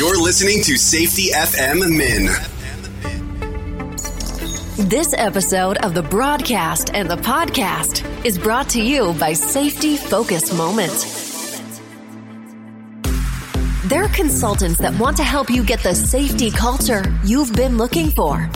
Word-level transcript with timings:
You're 0.00 0.16
listening 0.18 0.62
to 0.62 0.78
Safety 0.78 1.28
FM 1.28 1.80
Min. 1.94 2.24
This 4.88 5.12
episode 5.12 5.76
of 5.84 5.92
the 5.92 6.02
broadcast 6.02 6.94
and 6.94 7.06
the 7.06 7.18
podcast 7.18 8.24
is 8.24 8.38
brought 8.38 8.70
to 8.70 8.82
you 8.82 9.12
by 9.20 9.34
Safety 9.34 9.98
Focus 9.98 10.54
Moment. 10.54 11.29
They're 13.90 14.08
consultants 14.08 14.78
that 14.78 14.96
want 15.00 15.16
to 15.16 15.24
help 15.24 15.50
you 15.50 15.64
get 15.64 15.82
the 15.82 15.96
safety 15.96 16.52
culture 16.52 17.02
you've 17.24 17.52
been 17.54 17.76
looking 17.76 18.10
for. 18.10 18.48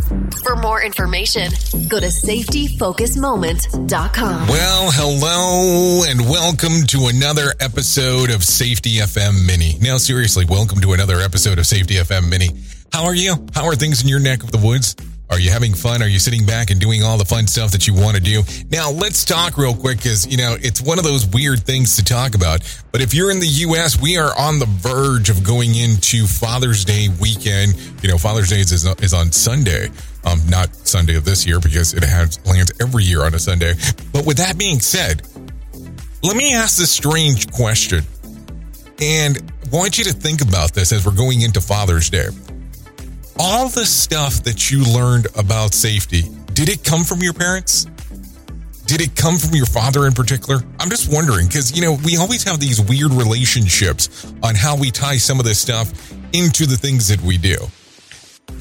For 0.44 0.54
more 0.54 0.80
information, 0.80 1.50
go 1.88 1.98
to 1.98 2.06
safetyfocusmoment.com. 2.06 4.46
Well, 4.46 4.90
hello 4.92 6.04
and 6.08 6.20
welcome 6.20 6.86
to 6.86 7.08
another 7.08 7.52
episode 7.58 8.30
of 8.30 8.44
Safety 8.44 8.98
FM 8.98 9.44
Mini. 9.44 9.76
Now, 9.80 9.96
seriously, 9.96 10.44
welcome 10.44 10.80
to 10.82 10.92
another 10.92 11.18
episode 11.18 11.58
of 11.58 11.66
Safety 11.66 11.94
FM 11.94 12.30
Mini. 12.30 12.50
How 12.92 13.06
are 13.06 13.14
you? 13.16 13.44
How 13.56 13.64
are 13.64 13.74
things 13.74 14.02
in 14.02 14.08
your 14.08 14.20
neck 14.20 14.44
of 14.44 14.52
the 14.52 14.58
woods? 14.58 14.94
Are 15.30 15.38
you 15.40 15.50
having 15.50 15.72
fun? 15.74 16.02
Are 16.02 16.06
you 16.06 16.18
sitting 16.18 16.44
back 16.44 16.70
and 16.70 16.78
doing 16.78 17.02
all 17.02 17.16
the 17.16 17.24
fun 17.24 17.46
stuff 17.46 17.72
that 17.72 17.86
you 17.86 17.94
want 17.94 18.16
to 18.16 18.22
do? 18.22 18.42
Now, 18.70 18.90
let's 18.90 19.24
talk 19.24 19.56
real 19.56 19.74
quick 19.74 19.96
because, 19.98 20.26
you 20.26 20.36
know, 20.36 20.56
it's 20.60 20.82
one 20.82 20.98
of 20.98 21.04
those 21.04 21.26
weird 21.26 21.62
things 21.62 21.96
to 21.96 22.04
talk 22.04 22.34
about. 22.34 22.60
But 22.92 23.00
if 23.00 23.14
you're 23.14 23.30
in 23.30 23.40
the 23.40 23.46
U.S., 23.46 24.00
we 24.00 24.18
are 24.18 24.38
on 24.38 24.58
the 24.58 24.66
verge 24.66 25.30
of 25.30 25.42
going 25.42 25.74
into 25.74 26.26
Father's 26.26 26.84
Day 26.84 27.08
weekend. 27.20 27.74
You 28.02 28.10
know, 28.10 28.18
Father's 28.18 28.50
Day 28.50 28.60
is, 28.60 28.72
is 28.72 29.14
on 29.14 29.32
Sunday. 29.32 29.88
Um, 30.24 30.40
not 30.48 30.74
Sunday 30.86 31.16
of 31.16 31.24
this 31.24 31.46
year 31.46 31.58
because 31.58 31.94
it 31.94 32.04
has 32.04 32.44
lands 32.46 32.72
every 32.80 33.04
year 33.04 33.24
on 33.24 33.34
a 33.34 33.38
Sunday. 33.38 33.74
But 34.12 34.26
with 34.26 34.36
that 34.36 34.58
being 34.58 34.80
said, 34.80 35.22
let 36.22 36.36
me 36.36 36.54
ask 36.54 36.78
this 36.78 36.90
strange 36.90 37.50
question. 37.50 38.04
And 39.00 39.52
I 39.64 39.76
want 39.76 39.98
you 39.98 40.04
to 40.04 40.12
think 40.12 40.42
about 40.42 40.74
this 40.74 40.92
as 40.92 41.04
we're 41.04 41.16
going 41.16 41.42
into 41.42 41.60
Father's 41.60 42.08
Day 42.08 42.28
all 43.38 43.68
the 43.68 43.84
stuff 43.84 44.44
that 44.44 44.70
you 44.70 44.84
learned 44.84 45.26
about 45.36 45.74
safety, 45.74 46.22
did 46.52 46.68
it 46.68 46.84
come 46.84 47.04
from 47.04 47.20
your 47.20 47.32
parents? 47.32 47.86
Did 48.86 49.00
it 49.00 49.16
come 49.16 49.38
from 49.38 49.54
your 49.54 49.66
father 49.66 50.06
in 50.06 50.12
particular? 50.12 50.60
I'm 50.78 50.90
just 50.90 51.12
wondering 51.12 51.46
because, 51.46 51.74
you 51.74 51.82
know, 51.82 51.96
we 52.04 52.16
always 52.16 52.44
have 52.44 52.60
these 52.60 52.80
weird 52.80 53.12
relationships 53.12 54.32
on 54.42 54.54
how 54.54 54.76
we 54.76 54.90
tie 54.90 55.16
some 55.16 55.38
of 55.38 55.46
this 55.46 55.58
stuff 55.58 55.90
into 56.32 56.66
the 56.66 56.76
things 56.76 57.08
that 57.08 57.20
we 57.22 57.38
do. 57.38 57.56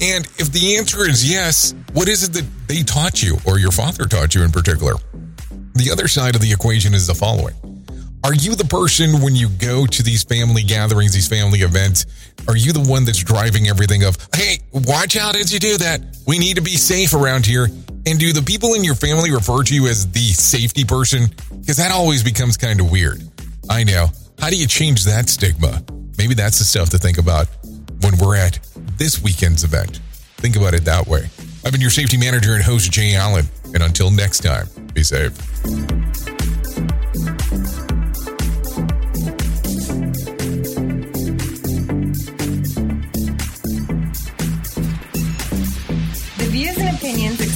And 0.00 0.24
if 0.38 0.50
the 0.50 0.76
answer 0.78 1.08
is 1.08 1.30
yes, 1.30 1.74
what 1.92 2.08
is 2.08 2.24
it 2.24 2.32
that 2.32 2.46
they 2.66 2.82
taught 2.82 3.22
you 3.22 3.36
or 3.46 3.58
your 3.58 3.70
father 3.70 4.04
taught 4.06 4.34
you 4.34 4.42
in 4.42 4.50
particular? 4.50 4.94
The 5.74 5.90
other 5.92 6.08
side 6.08 6.34
of 6.34 6.40
the 6.40 6.52
equation 6.52 6.94
is 6.94 7.06
the 7.06 7.14
following 7.14 7.54
are 8.24 8.32
you 8.32 8.54
the 8.54 8.64
person 8.64 9.20
when 9.20 9.36
you 9.36 9.50
go 9.50 9.84
to 9.84 10.02
these 10.02 10.24
family 10.24 10.62
gatherings, 10.62 11.12
these 11.12 11.28
family 11.28 11.58
events? 11.58 12.06
Are 12.48 12.56
you 12.56 12.72
the 12.72 12.80
one 12.80 13.04
that's 13.04 13.22
driving 13.22 13.68
everything 13.68 14.02
of, 14.02 14.16
hey, 14.34 14.60
watch 14.72 15.18
out 15.18 15.36
as 15.36 15.52
you 15.52 15.60
do 15.60 15.76
that. 15.76 16.00
We 16.26 16.38
need 16.38 16.56
to 16.56 16.62
be 16.62 16.76
safe 16.76 17.12
around 17.12 17.44
here. 17.44 17.68
And 18.06 18.18
do 18.18 18.32
the 18.32 18.40
people 18.40 18.72
in 18.74 18.82
your 18.82 18.94
family 18.94 19.30
refer 19.30 19.62
to 19.62 19.74
you 19.74 19.88
as 19.88 20.10
the 20.10 20.20
safety 20.20 20.84
person? 20.84 21.26
Because 21.60 21.76
that 21.76 21.92
always 21.92 22.22
becomes 22.22 22.56
kind 22.56 22.80
of 22.80 22.90
weird. 22.90 23.22
I 23.68 23.84
know. 23.84 24.08
How 24.38 24.48
do 24.48 24.56
you 24.56 24.66
change 24.66 25.04
that 25.04 25.28
stigma? 25.28 25.82
Maybe 26.16 26.32
that's 26.32 26.58
the 26.58 26.64
stuff 26.64 26.88
to 26.90 26.98
think 26.98 27.18
about 27.18 27.46
when 28.00 28.16
we're 28.18 28.36
at 28.36 28.58
this 28.96 29.22
weekend's 29.22 29.64
event. 29.64 30.00
Think 30.38 30.56
about 30.56 30.72
it 30.72 30.86
that 30.86 31.06
way. 31.06 31.28
I've 31.64 31.72
been 31.72 31.80
your 31.80 31.90
safety 31.90 32.16
manager 32.16 32.54
and 32.54 32.62
host, 32.62 32.90
Jay 32.90 33.14
Allen. 33.14 33.44
And 33.74 33.82
until 33.82 34.10
next 34.10 34.40
time, 34.40 34.66
be 34.94 35.02
safe. 35.02 35.93